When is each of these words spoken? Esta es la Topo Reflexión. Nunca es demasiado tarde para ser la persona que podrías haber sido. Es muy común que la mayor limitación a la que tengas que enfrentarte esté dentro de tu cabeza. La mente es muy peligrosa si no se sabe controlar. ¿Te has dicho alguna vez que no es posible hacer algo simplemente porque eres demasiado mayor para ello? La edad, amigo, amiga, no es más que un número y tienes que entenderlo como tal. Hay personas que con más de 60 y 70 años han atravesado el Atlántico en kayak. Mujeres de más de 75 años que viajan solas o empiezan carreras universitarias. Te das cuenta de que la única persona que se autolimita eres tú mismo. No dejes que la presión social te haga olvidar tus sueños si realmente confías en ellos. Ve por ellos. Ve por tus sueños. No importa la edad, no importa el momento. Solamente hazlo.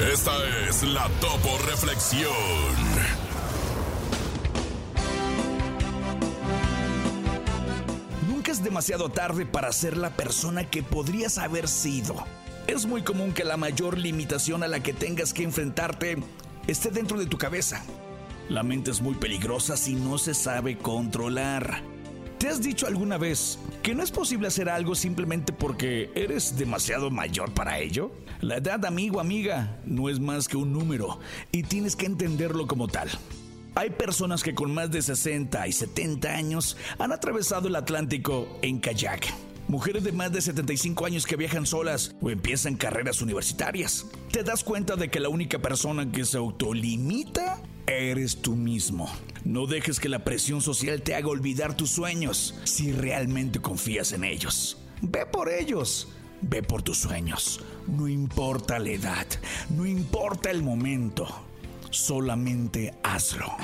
Esta 0.00 0.32
es 0.66 0.82
la 0.82 1.06
Topo 1.20 1.58
Reflexión. 1.66 2.32
Nunca 8.26 8.50
es 8.50 8.64
demasiado 8.64 9.10
tarde 9.10 9.44
para 9.44 9.70
ser 9.72 9.98
la 9.98 10.08
persona 10.08 10.70
que 10.70 10.82
podrías 10.82 11.36
haber 11.36 11.68
sido. 11.68 12.14
Es 12.66 12.86
muy 12.86 13.02
común 13.02 13.34
que 13.34 13.44
la 13.44 13.58
mayor 13.58 13.98
limitación 13.98 14.62
a 14.62 14.68
la 14.68 14.80
que 14.80 14.94
tengas 14.94 15.34
que 15.34 15.42
enfrentarte 15.42 16.16
esté 16.66 16.90
dentro 16.90 17.18
de 17.18 17.26
tu 17.26 17.36
cabeza. 17.36 17.84
La 18.48 18.62
mente 18.62 18.90
es 18.90 19.02
muy 19.02 19.16
peligrosa 19.16 19.76
si 19.76 19.94
no 19.94 20.16
se 20.16 20.32
sabe 20.32 20.78
controlar. 20.78 21.82
¿Te 22.40 22.48
has 22.48 22.62
dicho 22.62 22.86
alguna 22.86 23.18
vez 23.18 23.58
que 23.82 23.94
no 23.94 24.02
es 24.02 24.10
posible 24.10 24.48
hacer 24.48 24.70
algo 24.70 24.94
simplemente 24.94 25.52
porque 25.52 26.10
eres 26.14 26.56
demasiado 26.56 27.10
mayor 27.10 27.52
para 27.52 27.78
ello? 27.78 28.12
La 28.40 28.56
edad, 28.56 28.82
amigo, 28.86 29.20
amiga, 29.20 29.78
no 29.84 30.08
es 30.08 30.20
más 30.20 30.48
que 30.48 30.56
un 30.56 30.72
número 30.72 31.20
y 31.52 31.64
tienes 31.64 31.96
que 31.96 32.06
entenderlo 32.06 32.66
como 32.66 32.88
tal. 32.88 33.10
Hay 33.74 33.90
personas 33.90 34.42
que 34.42 34.54
con 34.54 34.72
más 34.72 34.90
de 34.90 35.02
60 35.02 35.68
y 35.68 35.72
70 35.72 36.30
años 36.30 36.78
han 36.98 37.12
atravesado 37.12 37.68
el 37.68 37.76
Atlántico 37.76 38.48
en 38.62 38.80
kayak. 38.80 39.26
Mujeres 39.68 40.02
de 40.02 40.12
más 40.12 40.32
de 40.32 40.40
75 40.40 41.04
años 41.04 41.26
que 41.26 41.36
viajan 41.36 41.66
solas 41.66 42.16
o 42.22 42.30
empiezan 42.30 42.76
carreras 42.76 43.20
universitarias. 43.20 44.06
Te 44.32 44.42
das 44.44 44.64
cuenta 44.64 44.96
de 44.96 45.10
que 45.10 45.20
la 45.20 45.28
única 45.28 45.58
persona 45.58 46.10
que 46.10 46.24
se 46.24 46.38
autolimita 46.38 47.60
eres 47.90 48.42
tú 48.42 48.56
mismo. 48.56 49.10
No 49.44 49.66
dejes 49.66 50.00
que 50.00 50.08
la 50.08 50.24
presión 50.24 50.60
social 50.60 51.02
te 51.02 51.14
haga 51.14 51.28
olvidar 51.28 51.76
tus 51.76 51.90
sueños 51.90 52.54
si 52.64 52.92
realmente 52.92 53.60
confías 53.60 54.12
en 54.12 54.24
ellos. 54.24 54.78
Ve 55.02 55.26
por 55.26 55.48
ellos. 55.48 56.08
Ve 56.42 56.62
por 56.62 56.82
tus 56.82 56.98
sueños. 56.98 57.60
No 57.86 58.08
importa 58.08 58.78
la 58.78 58.90
edad, 58.90 59.26
no 59.68 59.86
importa 59.86 60.50
el 60.50 60.62
momento. 60.62 61.26
Solamente 61.90 62.94
hazlo. 63.02 63.56